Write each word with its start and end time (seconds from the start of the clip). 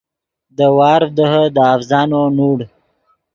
دے 0.55 0.67
وارڤ 0.77 1.09
دیہے 1.17 1.43
دے 1.55 1.61
اڤزانو 1.73 2.21
نوڑ 2.35 2.57